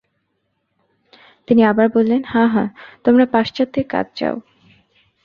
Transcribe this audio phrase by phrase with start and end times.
[1.47, 2.67] তিনি আবার বললেন হাঁ, হাঁ,
[3.03, 4.35] তোমরা পাশ্চাত্যেরা কাজ চাও।